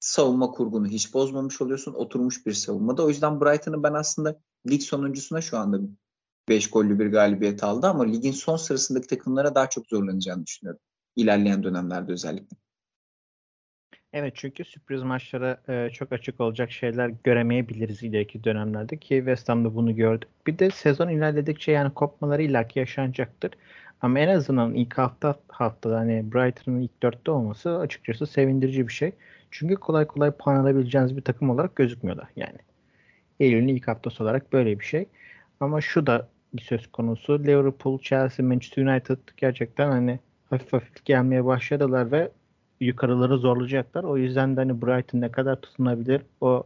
savunma 0.00 0.50
kurgunu 0.50 0.86
hiç 0.86 1.14
bozmamış 1.14 1.60
oluyorsun. 1.60 1.94
Oturmuş 1.94 2.46
bir 2.46 2.52
savunmada. 2.52 3.04
O 3.04 3.08
yüzden 3.08 3.40
Brighton'ı 3.40 3.82
ben 3.82 3.92
aslında 3.92 4.40
lig 4.70 4.82
sonuncusuna 4.82 5.40
şu 5.40 5.58
anda 5.58 5.80
5 6.48 6.70
gollü 6.70 6.98
bir 6.98 7.06
galibiyet 7.06 7.64
aldı 7.64 7.86
ama 7.86 8.04
ligin 8.04 8.32
son 8.32 8.56
sırasındaki 8.56 9.06
takımlara 9.06 9.54
daha 9.54 9.70
çok 9.70 9.86
zorlanacağını 9.86 10.46
düşünüyorum. 10.46 10.80
İlerleyen 11.16 11.62
dönemlerde 11.62 12.12
özellikle. 12.12 12.56
Evet 14.12 14.32
çünkü 14.36 14.64
sürpriz 14.64 15.02
maçlara 15.02 15.60
e, 15.68 15.90
çok 15.90 16.12
açık 16.12 16.40
olacak 16.40 16.70
şeyler 16.70 17.12
göremeyebiliriz 17.24 18.02
ileriki 18.02 18.44
dönemlerde 18.44 18.96
ki 18.96 19.16
West 19.16 19.48
Ham'da 19.48 19.74
bunu 19.74 19.96
gördük. 19.96 20.28
Bir 20.46 20.58
de 20.58 20.70
sezon 20.70 21.08
ilerledikçe 21.08 21.72
yani 21.72 21.94
kopmaları 21.94 22.42
illaki 22.42 22.78
yaşanacaktır. 22.78 23.50
Ama 24.00 24.18
en 24.18 24.28
azından 24.28 24.74
ilk 24.74 24.98
hafta 24.98 25.34
haftada 25.48 25.98
hani 25.98 26.32
Brighton'ın 26.32 26.80
ilk 26.80 27.02
dörtte 27.02 27.30
olması 27.30 27.78
açıkçası 27.78 28.26
sevindirici 28.26 28.88
bir 28.88 28.92
şey. 28.92 29.12
Çünkü 29.50 29.74
kolay 29.74 30.06
kolay 30.06 30.30
puan 30.30 30.56
alabileceğiniz 30.56 31.16
bir 31.16 31.22
takım 31.22 31.50
olarak 31.50 31.76
gözükmüyorlar 31.76 32.28
yani. 32.36 32.58
Eylül'ün 33.40 33.68
ilk 33.68 33.88
haftası 33.88 34.24
olarak 34.24 34.52
böyle 34.52 34.80
bir 34.80 34.84
şey. 34.84 35.06
Ama 35.60 35.80
şu 35.80 36.06
da 36.06 36.28
söz 36.62 36.86
konusu. 36.86 37.44
Liverpool, 37.44 37.98
Chelsea, 37.98 38.46
Manchester 38.46 38.86
United 38.86 39.18
gerçekten 39.36 39.90
hani 39.90 40.20
hafif 40.50 40.72
hafif 40.72 41.04
gelmeye 41.04 41.44
başladılar 41.44 42.12
ve 42.12 42.30
yukarıları 42.80 43.38
zorlayacaklar. 43.38 44.04
O 44.04 44.16
yüzden 44.16 44.56
de 44.56 44.60
hani 44.60 44.82
Brighton 44.82 45.20
ne 45.20 45.30
kadar 45.32 45.60
tutunabilir 45.60 46.22
o 46.40 46.64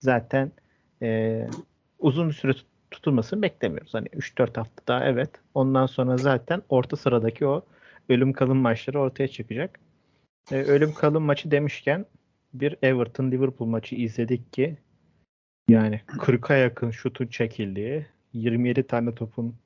zaten 0.00 0.52
e, 1.02 1.46
uzun 1.98 2.28
bir 2.28 2.34
süre 2.34 2.52
tutulmasını 2.90 3.42
beklemiyoruz. 3.42 3.94
Hani 3.94 4.06
3-4 4.06 4.56
hafta 4.56 4.82
daha 4.88 5.04
evet. 5.04 5.30
Ondan 5.54 5.86
sonra 5.86 6.16
zaten 6.16 6.62
orta 6.68 6.96
sıradaki 6.96 7.46
o 7.46 7.62
ölüm 8.08 8.32
kalım 8.32 8.58
maçları 8.58 9.00
ortaya 9.00 9.28
çıkacak. 9.28 9.80
E, 10.52 10.56
ölüm 10.56 10.94
kalım 10.94 11.24
maçı 11.24 11.50
demişken 11.50 12.06
bir 12.54 12.76
Everton 12.82 13.30
Liverpool 13.30 13.68
maçı 13.68 13.94
izledik 13.94 14.52
ki 14.52 14.76
yani 15.68 16.00
40'a 16.06 16.56
yakın 16.56 16.90
şutun 16.90 17.26
çekildiği, 17.26 18.06
27 18.32 18.86
tane 18.86 19.14
topun 19.14 19.56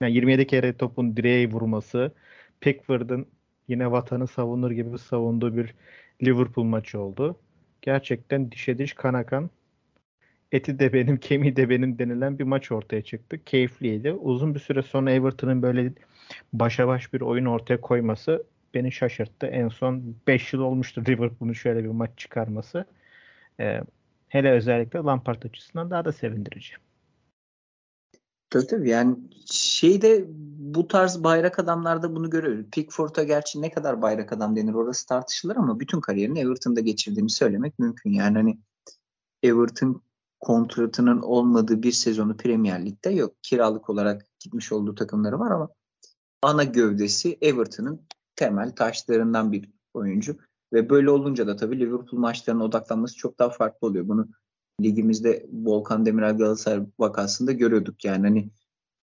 yani 0.00 0.14
27 0.14 0.46
kere 0.46 0.76
topun 0.76 1.16
direğe 1.16 1.50
vurması, 1.50 2.12
Pickford'ın 2.60 3.26
yine 3.68 3.90
vatanı 3.90 4.26
savunur 4.26 4.70
gibi 4.70 4.98
savunduğu 4.98 5.56
bir 5.56 5.74
Liverpool 6.22 6.64
maçı 6.64 7.00
oldu. 7.00 7.36
Gerçekten 7.82 8.50
dişe 8.52 8.78
diş 8.78 8.92
kana 8.92 9.26
kan 9.26 9.50
eti 10.52 10.78
de 10.78 10.92
benim 10.92 11.16
kemiği 11.16 11.56
de 11.56 11.68
benim 11.70 11.98
denilen 11.98 12.38
bir 12.38 12.44
maç 12.44 12.72
ortaya 12.72 13.02
çıktı. 13.02 13.44
Keyifliydi. 13.44 14.12
Uzun 14.12 14.54
bir 14.54 14.60
süre 14.60 14.82
sonra 14.82 15.10
Everton'ın 15.12 15.62
böyle 15.62 15.92
başa 16.52 16.88
baş 16.88 17.12
bir 17.12 17.20
oyun 17.20 17.44
ortaya 17.44 17.80
koyması 17.80 18.44
beni 18.74 18.92
şaşırttı. 18.92 19.46
En 19.46 19.68
son 19.68 20.16
5 20.26 20.52
yıl 20.52 20.60
olmuştu 20.60 21.04
Liverpool'un 21.08 21.52
şöyle 21.52 21.84
bir 21.84 21.88
maç 21.88 22.10
çıkarması. 22.16 22.84
Ee, 23.60 23.80
hele 24.28 24.50
özellikle 24.50 24.98
Lampard 24.98 25.42
açısından 25.42 25.90
daha 25.90 26.04
da 26.04 26.12
sevindirici. 26.12 26.83
Tabii 28.50 28.66
tabii 28.66 28.88
yani 28.88 29.16
şeyde 29.46 30.24
bu 30.74 30.88
tarz 30.88 31.24
bayrak 31.24 31.58
adamlarda 31.58 32.16
bunu 32.16 32.30
görüyoruz. 32.30 32.66
Pickford'a 32.72 33.22
gerçi 33.22 33.62
ne 33.62 33.70
kadar 33.70 34.02
bayrak 34.02 34.32
adam 34.32 34.56
denir 34.56 34.74
orası 34.74 35.06
tartışılır 35.06 35.56
ama 35.56 35.80
bütün 35.80 36.00
kariyerini 36.00 36.40
Everton'da 36.40 36.80
geçirdiğini 36.80 37.30
söylemek 37.30 37.78
mümkün. 37.78 38.10
Yani 38.10 38.36
hani 38.36 38.58
Everton 39.42 40.02
kontratının 40.40 41.22
olmadığı 41.22 41.82
bir 41.82 41.92
sezonu 41.92 42.36
Premier 42.36 42.86
Lig'de 42.86 43.10
yok. 43.10 43.34
Kiralık 43.42 43.90
olarak 43.90 44.26
gitmiş 44.40 44.72
olduğu 44.72 44.94
takımları 44.94 45.38
var 45.38 45.50
ama 45.50 45.68
ana 46.42 46.64
gövdesi 46.64 47.38
Everton'ın 47.40 48.00
temel 48.36 48.70
taşlarından 48.70 49.52
bir 49.52 49.70
oyuncu. 49.94 50.36
Ve 50.72 50.90
böyle 50.90 51.10
olunca 51.10 51.46
da 51.46 51.56
tabii 51.56 51.80
Liverpool 51.80 52.20
maçlarına 52.20 52.64
odaklanması 52.64 53.16
çok 53.16 53.38
daha 53.38 53.50
farklı 53.50 53.88
oluyor. 53.88 54.08
Bunu 54.08 54.28
ligimizde 54.82 55.46
Volkan 55.52 56.06
Demirel 56.06 56.36
Galatasaray 56.36 56.86
vakasında 56.98 57.52
görüyorduk. 57.52 58.04
Yani 58.04 58.26
hani 58.26 58.50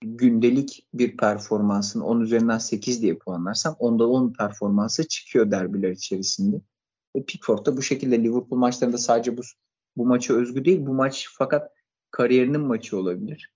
gündelik 0.01 0.87
bir 0.93 1.17
performansın 1.17 2.01
10 2.01 2.19
üzerinden 2.19 2.57
8 2.57 3.01
diye 3.01 3.17
puanlarsam 3.17 3.75
onda 3.79 4.07
10 4.07 4.33
performansı 4.33 5.07
çıkıyor 5.07 5.51
derbiler 5.51 5.91
içerisinde. 5.91 6.61
Ve 7.15 7.23
Pickford 7.23 7.65
da 7.65 7.77
bu 7.77 7.81
şekilde 7.81 8.23
Liverpool 8.23 8.59
maçlarında 8.59 8.97
sadece 8.97 9.37
bu 9.37 9.41
bu 9.97 10.05
maçı 10.05 10.33
özgü 10.33 10.65
değil. 10.65 10.85
Bu 10.85 10.93
maç 10.93 11.29
fakat 11.37 11.71
kariyerinin 12.11 12.61
maçı 12.61 12.97
olabilir. 12.97 13.53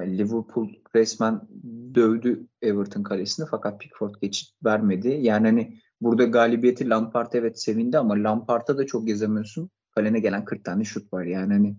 Yani 0.00 0.18
Liverpool 0.18 0.68
resmen 0.94 1.48
dövdü 1.94 2.46
Everton 2.62 3.02
kalesini 3.02 3.46
fakat 3.50 3.80
Pickford 3.80 4.14
geçit 4.20 4.54
vermedi. 4.64 5.08
Yani 5.08 5.46
hani 5.46 5.80
burada 6.00 6.24
galibiyeti 6.24 6.88
Lampard 6.88 7.32
evet 7.32 7.62
sevindi 7.62 7.98
ama 7.98 8.14
Lampard'a 8.14 8.78
da 8.78 8.86
çok 8.86 9.06
gezemiyorsun. 9.06 9.70
Kalene 9.94 10.20
gelen 10.20 10.44
40 10.44 10.64
tane 10.64 10.84
şut 10.84 11.12
var. 11.12 11.24
Yani 11.24 11.52
hani 11.52 11.76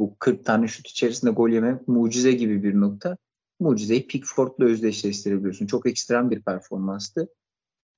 bu 0.00 0.16
40 0.18 0.44
tane 0.44 0.68
şut 0.68 0.88
içerisinde 0.88 1.30
gol 1.30 1.48
yemek 1.48 1.88
mucize 1.88 2.32
gibi 2.32 2.62
bir 2.62 2.80
nokta. 2.80 3.16
Mucizeyi 3.60 4.06
Pickford'la 4.06 4.64
özdeşleştirebiliyorsun. 4.64 5.66
Çok 5.66 5.86
ekstrem 5.86 6.30
bir 6.30 6.42
performanstı. 6.42 7.28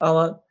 Ama 0.01 0.43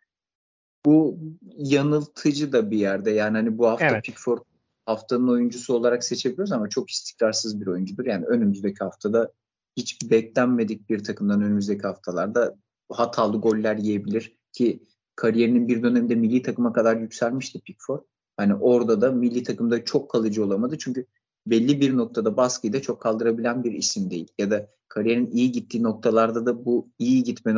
bu 0.86 1.20
yanıltıcı 1.58 2.52
da 2.52 2.72
bir 2.72 2.78
yerde. 2.78 3.12
Yani 3.12 3.38
hani 3.38 3.58
bu 3.58 3.68
hafta 3.68 3.86
evet. 3.86 4.06
Pickford 4.06 4.40
haftanın 4.86 5.28
oyuncusu 5.28 5.74
olarak 5.74 6.04
seçebiliyoruz 6.04 6.52
ama 6.52 6.70
çok 6.70 6.90
istikrarsız 6.90 7.62
bir 7.62 7.68
oyuncudur. 7.68 8.06
Yani 8.06 8.26
önümüzdeki 8.26 8.84
haftada 8.84 9.32
hiç 9.78 10.12
beklenmedik 10.12 10.90
bir 10.90 11.04
takımdan 11.04 11.42
önümüzdeki 11.42 11.82
haftalarda 11.82 12.56
hatalı 12.92 13.42
goller 13.42 13.76
yiyebilir 13.76 14.38
ki 14.52 14.84
kariyerinin 15.16 15.68
bir 15.68 15.84
döneminde 15.84 16.16
milli 16.16 16.42
takıma 16.42 16.74
kadar 16.74 16.98
yükselmişti 16.98 17.62
Pickford. 17.62 18.02
Hani 18.40 18.56
orada 18.56 19.02
da 19.02 19.12
milli 19.12 19.44
takımda 19.44 19.86
çok 19.86 20.12
kalıcı 20.12 20.46
olamadı. 20.46 20.78
Çünkü 20.78 21.06
belli 21.48 21.82
bir 21.82 21.98
noktada 21.98 22.38
baskıyı 22.38 22.74
da 22.74 22.82
çok 22.82 23.02
kaldırabilen 23.02 23.64
bir 23.64 23.72
isim 23.72 24.12
değil. 24.12 24.28
Ya 24.38 24.52
da 24.52 24.70
kariyerin 24.88 25.32
iyi 25.32 25.52
gittiği 25.52 25.84
noktalarda 25.84 26.46
da 26.46 26.66
bu 26.66 26.90
iyi 27.00 27.24
gitme 27.24 27.56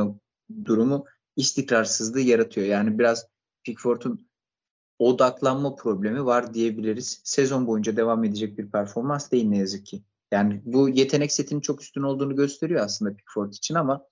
durumu 0.66 1.06
istikrarsızlığı 1.36 2.22
yaratıyor. 2.22 2.68
Yani 2.68 3.00
biraz 3.00 3.28
Pickford'un 3.64 4.28
odaklanma 5.00 5.76
problemi 5.76 6.26
var 6.26 6.54
diyebiliriz. 6.54 7.22
Sezon 7.24 7.68
boyunca 7.68 7.98
devam 7.98 8.24
edecek 8.24 8.58
bir 8.58 8.72
performans 8.72 9.32
değil 9.32 9.46
ne 9.46 9.58
yazık 9.58 9.86
ki. 9.86 10.04
Yani 10.32 10.62
bu 10.66 10.90
yetenek 10.90 11.32
setinin 11.32 11.62
çok 11.62 11.82
üstün 11.82 12.02
olduğunu 12.02 12.36
gösteriyor 12.36 12.82
aslında 12.82 13.16
Pickford 13.16 13.54
için 13.54 13.76
ama 13.76 14.06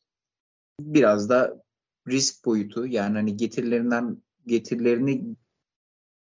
biraz 0.79 1.29
da 1.29 1.63
risk 2.07 2.45
boyutu 2.45 2.87
yani 2.87 3.13
hani 3.13 3.37
getirilerinden 3.37 4.23
getirilerini 4.45 5.35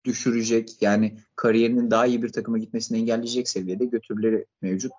düşürecek 0.07 0.81
yani 0.81 1.17
kariyerinin 1.35 1.91
daha 1.91 2.05
iyi 2.05 2.23
bir 2.23 2.29
takıma 2.29 2.57
gitmesini 2.57 2.97
engelleyecek 2.97 3.49
seviyede 3.49 3.85
götürüleri 3.85 4.45
mevcut. 4.61 4.91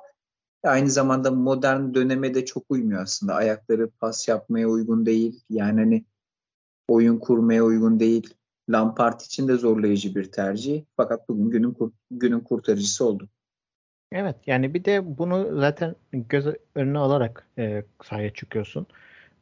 Aynı 0.63 0.91
zamanda 0.91 1.31
modern 1.31 1.95
döneme 1.95 2.35
de 2.35 2.45
çok 2.45 2.65
uymuyor 2.69 3.03
aslında. 3.03 3.35
Ayakları 3.35 3.91
pas 3.91 4.29
yapmaya 4.29 4.69
uygun 4.69 5.07
değil. 5.07 5.41
Yani 5.51 5.81
hani 5.81 6.05
oyun 6.89 7.19
kurmaya 7.19 7.65
uygun 7.65 8.01
değil. 8.01 8.35
Lampard 8.71 9.21
için 9.21 9.49
de 9.49 9.57
zorlayıcı 9.57 10.15
bir 10.15 10.33
tercih. 10.33 10.85
Fakat 10.97 11.29
bugün 11.29 11.51
günün 11.51 11.77
günün 12.11 12.41
kurtarıcısı 12.41 13.05
oldu. 13.05 13.29
Evet 14.13 14.37
yani 14.47 14.75
bir 14.75 14.85
de 14.85 15.19
bunu 15.19 15.61
zaten 15.61 15.97
göz 16.13 16.47
önüne 16.75 16.99
alarak 16.99 17.47
e, 17.59 17.85
sahaya 18.05 18.35
çıkıyorsun. 18.35 18.87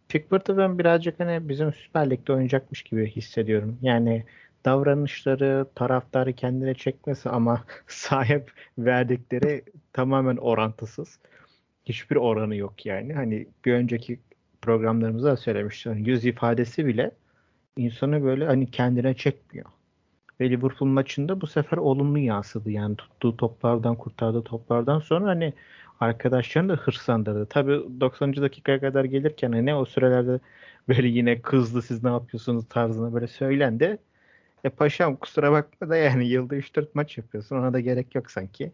Pickford'u 0.09 0.57
ben 0.57 0.79
birazcık 0.79 1.21
hani 1.21 1.49
bizim 1.49 1.73
Süper 1.73 2.11
Lig'de 2.11 2.33
oynayacakmış 2.33 2.83
gibi 2.83 3.11
hissediyorum. 3.11 3.79
Yani 3.83 4.25
davranışları, 4.67 5.67
taraftarı 5.75 6.33
kendine 6.33 6.75
çekmesi 6.75 7.29
ama 7.31 7.65
sahip 7.87 8.53
verdikleri 8.79 9.65
tamamen 9.93 10.37
orantısız. 10.37 11.19
Hiçbir 11.85 12.17
oranı 12.17 12.57
yok 12.57 12.87
yani. 12.87 13.15
Hani 13.15 13.47
bir 13.65 13.73
önceki 13.73 14.21
programlarımızda 14.63 15.31
da 15.31 15.37
söylemiştim. 15.37 15.93
Hani 15.93 16.09
yüz 16.09 16.25
ifadesi 16.25 16.87
bile 16.87 17.11
insanı 17.77 18.23
böyle 18.25 18.47
hani 18.47 18.71
kendine 18.71 19.15
çekmiyor. 19.15 19.67
Ve 20.41 20.51
Liverpool 20.51 20.89
maçında 20.89 21.41
bu 21.41 21.47
sefer 21.47 21.79
olumlu 21.79 22.19
yansıdı. 22.19 22.71
Yani 22.71 22.97
tuttuğu 22.97 23.37
toplardan, 23.37 23.97
kurtardığı 23.97 24.43
toplardan 24.43 24.99
sonra 24.99 25.27
hani 25.27 25.53
arkadaşlarını 26.01 26.73
da 26.73 26.77
hırslandırdı. 26.77 27.47
Tabii 27.47 28.01
90. 28.01 28.37
dakikaya 28.37 28.81
kadar 28.81 29.05
gelirken 29.05 29.53
hani 29.53 29.75
o 29.75 29.85
sürelerde 29.85 30.41
böyle 30.89 31.09
yine 31.09 31.43
kızdı 31.43 31.83
siz 31.83 32.05
ne 32.05 32.11
yapıyorsunuz 32.11 32.69
tarzına 32.69 33.15
böyle 33.15 33.27
söylendi. 33.27 33.99
E 34.65 34.69
paşam 34.69 35.17
kusura 35.17 35.53
bakma 35.53 35.89
da 35.89 35.97
yani 35.97 36.29
yılda 36.29 36.57
3-4 36.57 36.89
maç 36.95 37.19
yapıyorsun. 37.19 37.57
Ona 37.57 37.73
da 37.73 37.81
gerek 37.81 38.15
yok 38.15 38.31
sanki. 38.31 38.73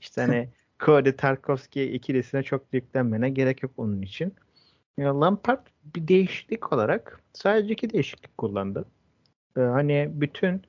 İşte 0.00 0.20
hani 0.20 0.48
Cody 0.80 1.12
Tarkovski 1.12 1.82
ikilisine 1.82 2.42
çok 2.42 2.62
yüklenmene 2.72 3.30
gerek 3.30 3.62
yok 3.62 3.72
onun 3.76 4.02
için. 4.02 4.34
Ya 4.98 5.20
Lampard 5.20 5.66
bir 5.94 6.08
değişiklik 6.08 6.72
olarak 6.72 7.20
sadece 7.32 7.72
iki 7.72 7.90
değişiklik 7.90 8.38
kullandı. 8.38 8.84
Ee, 9.56 9.60
hani 9.60 10.10
bütün 10.12 10.62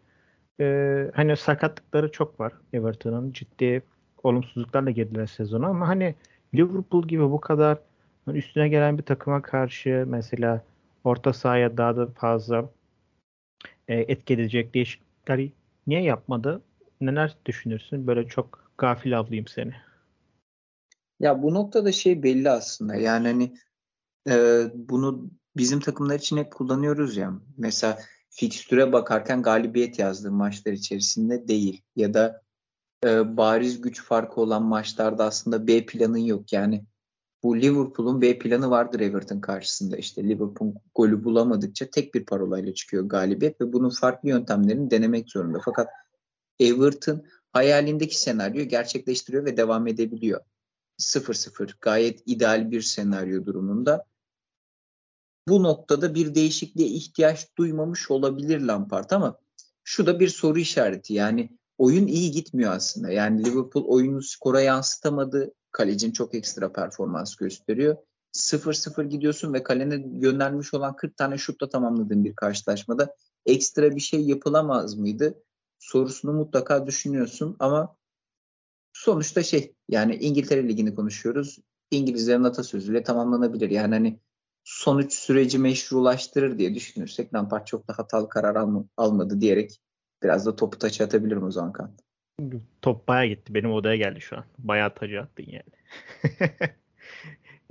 e, 0.59 1.11
hani 1.15 1.37
sakatlıkları 1.37 2.11
çok 2.11 2.39
var 2.39 2.53
Everton'ın 2.73 3.31
ciddi 3.31 3.81
olumsuzluklarla 4.23 4.91
girdiler 4.91 5.25
sezonu 5.25 5.65
ama 5.65 5.87
hani 5.87 6.15
Liverpool 6.55 7.07
gibi 7.07 7.23
bu 7.23 7.41
kadar 7.41 7.77
üstüne 8.27 8.69
gelen 8.69 8.97
bir 8.97 9.03
takıma 9.03 9.41
karşı 9.41 10.05
mesela 10.07 10.63
orta 11.03 11.33
sahaya 11.33 11.77
daha 11.77 11.97
da 11.97 12.07
fazla 12.07 12.69
etki 13.93 14.33
edecek 14.33 14.73
değişiklikleri 14.73 15.51
niye 15.87 16.03
yapmadı? 16.03 16.61
Neler 17.01 17.37
düşünürsün? 17.45 18.07
Böyle 18.07 18.27
çok 18.27 18.71
gafil 18.77 19.19
avlayayım 19.19 19.47
seni. 19.47 19.73
Ya 21.19 21.43
bu 21.43 21.53
noktada 21.53 21.91
şey 21.91 22.23
belli 22.23 22.49
aslında. 22.49 22.95
Yani 22.95 23.27
hani 23.27 23.53
e, 24.29 24.65
bunu 24.73 25.31
bizim 25.57 25.79
takımlar 25.79 26.15
için 26.15 26.37
hep 26.37 26.53
kullanıyoruz 26.53 27.17
ya. 27.17 27.33
Mesela 27.57 27.99
fikstüre 28.29 28.93
bakarken 28.93 29.41
galibiyet 29.41 29.99
yazdığım 29.99 30.35
maçlar 30.35 30.71
içerisinde 30.71 31.47
değil. 31.47 31.81
Ya 31.95 32.13
da 32.13 32.41
e, 33.05 33.37
bariz 33.37 33.81
güç 33.81 34.03
farkı 34.03 34.41
olan 34.41 34.63
maçlarda 34.63 35.23
aslında 35.23 35.67
B 35.67 35.85
planın 35.85 36.17
yok. 36.17 36.53
Yani 36.53 36.85
bu 37.43 37.57
Liverpool'un 37.57 38.21
B 38.21 38.39
planı 38.39 38.69
vardır 38.69 38.99
Everton 38.99 39.39
karşısında. 39.39 39.97
İşte 39.97 40.23
Liverpool 40.23 40.73
golü 40.95 41.23
bulamadıkça 41.23 41.89
tek 41.89 42.13
bir 42.13 42.25
parolayla 42.25 42.73
çıkıyor 42.73 43.03
galibiyet 43.03 43.61
ve 43.61 43.73
bunun 43.73 43.89
farklı 43.89 44.29
yöntemlerini 44.29 44.91
denemek 44.91 45.29
zorunda. 45.29 45.59
Fakat 45.65 45.89
Everton 46.59 47.23
hayalindeki 47.51 48.19
senaryo 48.19 48.63
gerçekleştiriyor 48.63 49.45
ve 49.45 49.57
devam 49.57 49.87
edebiliyor. 49.87 50.41
0-0 50.99 51.73
gayet 51.81 52.23
ideal 52.25 52.71
bir 52.71 52.81
senaryo 52.81 53.45
durumunda. 53.45 54.05
Bu 55.47 55.63
noktada 55.63 56.15
bir 56.15 56.35
değişikliğe 56.35 56.87
ihtiyaç 56.87 57.57
duymamış 57.57 58.11
olabilir 58.11 58.61
Lampard 58.61 59.11
ama 59.11 59.39
şu 59.83 60.05
da 60.05 60.19
bir 60.19 60.29
soru 60.29 60.59
işareti. 60.59 61.13
Yani 61.13 61.49
oyun 61.77 62.07
iyi 62.07 62.31
gitmiyor 62.31 62.71
aslında. 62.71 63.11
Yani 63.11 63.45
Liverpool 63.45 63.85
oyunu 63.85 64.21
skora 64.21 64.61
yansıtamadı. 64.61 65.53
Kalecin 65.77 66.11
çok 66.11 66.35
ekstra 66.35 66.73
performans 66.73 67.35
gösteriyor. 67.35 67.97
0-0 68.33 69.03
gidiyorsun 69.03 69.53
ve 69.53 69.63
kalene 69.63 69.97
göndermiş 69.97 70.73
olan 70.73 70.95
40 70.95 71.17
tane 71.17 71.37
şutla 71.37 71.69
tamamladığın 71.69 72.23
bir 72.23 72.35
karşılaşmada 72.35 73.15
ekstra 73.45 73.95
bir 73.95 73.99
şey 73.99 74.21
yapılamaz 74.21 74.95
mıydı? 74.95 75.43
Sorusunu 75.79 76.33
mutlaka 76.33 76.87
düşünüyorsun 76.87 77.55
ama 77.59 77.95
sonuçta 78.93 79.43
şey 79.43 79.75
yani 79.89 80.15
İngiltere 80.15 80.67
Ligi'ni 80.67 80.95
konuşuyoruz. 80.95 81.59
İngilizlerin 81.91 82.43
atasözüyle 82.43 83.03
tamamlanabilir. 83.03 83.69
Yani 83.69 83.93
hani 83.93 84.19
sonuç 84.63 85.13
süreci 85.13 85.59
meşrulaştırır 85.59 86.57
diye 86.57 86.75
düşünürsek 86.75 87.33
Lampard 87.33 87.65
çok 87.65 87.87
da 87.87 87.97
hatalı 87.97 88.29
karar 88.29 88.55
alma, 88.55 88.85
almadı 88.97 89.41
diyerek 89.41 89.81
biraz 90.23 90.45
da 90.45 90.55
topu 90.55 90.79
taça 90.79 91.05
atabilirim 91.05 91.43
o 91.43 91.51
zaman 91.51 91.73
kan. 91.73 91.97
Top 92.81 93.07
baya 93.07 93.25
gitti. 93.25 93.53
Benim 93.53 93.71
odaya 93.71 93.95
geldi 93.95 94.21
şu 94.21 94.37
an. 94.37 94.45
Bayağı 94.57 94.95
tacı 94.95 95.21
attın 95.21 95.45
yani. 95.47 95.63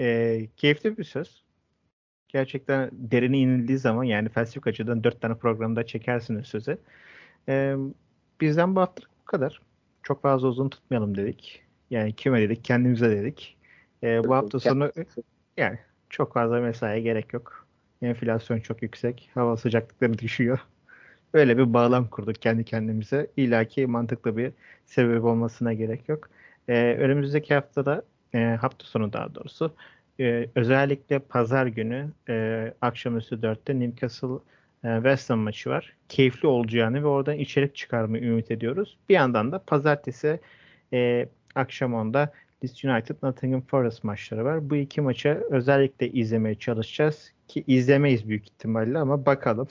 e, 0.01 0.49
keyifli 0.57 0.99
bir 0.99 1.05
söz. 1.05 1.43
Gerçekten 2.29 2.91
derine 2.93 3.39
inildiği 3.39 3.79
zaman 3.79 4.05
yani 4.05 4.29
felsefik 4.29 4.67
açıdan 4.67 5.05
dört 5.05 5.21
tane 5.21 5.35
programda 5.35 5.87
çekersiniz 5.87 6.47
sözü. 6.47 6.79
E, 7.49 7.77
bizden 8.41 8.77
bu 8.77 8.81
haftalık 8.81 9.11
bu 9.21 9.25
kadar. 9.25 9.61
Çok 10.03 10.23
fazla 10.23 10.49
uzun 10.49 10.69
tutmayalım 10.69 11.17
dedik. 11.17 11.63
Yani 11.91 12.13
kime 12.13 12.41
dedik? 12.41 12.65
Kendimize 12.65 13.11
dedik. 13.11 13.57
E, 14.03 14.25
bu 14.25 14.35
hafta 14.35 14.61
sonu 14.61 14.93
yani 15.57 15.79
çok 16.11 16.35
fazla 16.35 16.61
mesaiye 16.61 17.01
gerek 17.01 17.33
yok. 17.33 17.67
Enflasyon 18.03 18.61
çok 18.61 18.83
yüksek. 18.83 19.31
Hava 19.35 19.57
sıcaklıkları 19.57 20.19
düşüyor. 20.19 20.59
Öyle 21.33 21.59
bir 21.59 21.75
bağlam 21.75 22.09
kurduk 22.09 22.43
kendi 22.43 22.65
kendimize. 22.65 23.27
İlla 23.37 23.65
ki 23.65 23.87
mantıklı 23.87 24.37
bir 24.37 24.53
sebep 24.87 25.25
olmasına 25.25 25.73
gerek 25.73 26.09
yok. 26.09 26.31
Ee, 26.69 26.97
önümüzdeki 26.99 27.55
haftada 27.55 28.03
e, 28.35 28.39
hafta 28.61 28.85
sonu 28.85 29.13
daha 29.13 29.35
doğrusu 29.35 29.75
e, 30.21 30.49
özellikle 30.55 31.19
pazar 31.19 31.67
günü 31.67 32.09
e, 32.29 32.75
akşamüstü 32.81 33.43
4'te 33.43 33.81
Newcastle 33.81 34.39
e, 34.85 34.95
West 34.97 35.31
Ham 35.31 35.39
maçı 35.39 35.71
var. 35.71 35.97
Keyifli 36.09 36.49
olacağını 36.49 37.03
ve 37.03 37.07
oradan 37.07 37.39
içerik 37.39 37.77
çıkarmayı 37.77 38.25
ümit 38.25 38.51
ediyoruz. 38.51 38.99
Bir 39.09 39.15
yandan 39.15 39.53
da 39.53 39.59
pazartesi 39.59 40.41
e, 40.93 41.29
akşam 41.55 41.95
onda 41.95 42.33
Leeds 42.65 42.85
United 42.85 43.17
Nottingham 43.23 43.63
Forest 43.63 44.05
maçları 44.05 44.45
var. 44.45 44.71
Bu 44.71 44.77
iki 44.77 45.01
maçı 45.01 45.43
özellikle 45.51 46.11
izlemeye 46.13 46.55
çalışacağız 46.55 47.33
ki 47.49 47.65
izlemeyiz 47.67 48.29
büyük 48.29 48.45
ihtimalle 48.45 48.99
ama 48.99 49.27
bakalım. 49.27 49.69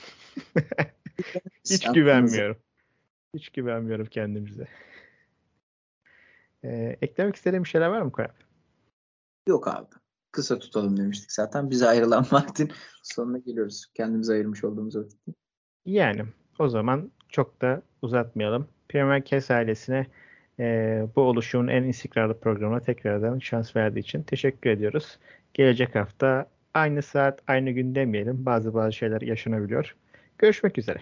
Hiç 1.70 1.92
güvenmiyorum. 1.94 2.58
Hiç 3.34 3.50
güvenmiyorum 3.50 4.06
kendimize. 4.06 4.68
Ee, 6.64 6.98
eklemek 7.02 7.36
istediğim 7.36 7.66
şeyler 7.66 7.88
var 7.88 8.02
mı 8.02 8.12
Koray? 8.12 8.30
Yok 9.48 9.68
abi. 9.68 9.88
Kısa 10.32 10.60
tutalım 10.60 10.98
demiştik 10.98 11.32
zaten. 11.32 11.70
Bize 11.70 11.88
ayrılan 11.88 12.26
vaktin 12.32 12.72
sonuna 13.04 13.38
geliyoruz. 13.38 13.86
Kendimize 13.94 14.34
ayırmış 14.34 14.64
olduğumuz 14.64 14.96
vakitte. 14.96 15.32
Yani 15.86 16.26
o 16.60 16.70
zaman 16.70 17.12
çok 17.30 17.62
da 17.62 17.82
uzatmayalım. 18.02 18.68
Premier 18.90 19.26
Kes 19.26 19.52
ailesine 19.52 20.08
e, 20.60 21.08
bu 21.16 21.22
oluşumun 21.22 21.68
en 21.68 21.84
istikrarlı 21.84 22.40
programına 22.40 22.80
tekrardan 22.80 23.40
şans 23.40 23.76
verdiği 23.76 24.00
için 24.00 24.24
teşekkür 24.24 24.70
ediyoruz. 24.70 25.20
Gelecek 25.54 25.96
hafta 25.96 26.50
aynı 26.74 27.02
saat, 27.02 27.40
aynı 27.48 27.72
gün 27.72 27.96
demeyelim. 27.96 28.46
Bazı 28.46 28.74
bazı 28.74 28.94
şeyler 28.94 29.22
yaşanabiliyor. 29.22 29.96
Görüşmek 30.38 30.78
üzere. 30.78 31.00